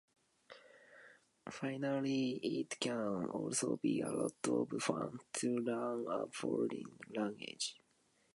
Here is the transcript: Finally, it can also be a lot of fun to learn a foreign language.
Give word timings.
Finally, 1.51 2.39
it 2.41 2.79
can 2.79 3.25
also 3.27 3.77
be 3.83 4.01
a 4.01 4.09
lot 4.09 4.31
of 4.49 4.81
fun 4.81 5.19
to 5.31 5.57
learn 5.59 6.07
a 6.09 6.25
foreign 6.31 6.81
language. 7.15 7.75